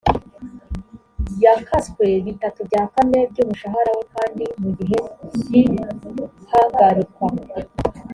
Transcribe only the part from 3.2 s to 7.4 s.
by’umushahara we kandi mu gihe cy’ihagarikwa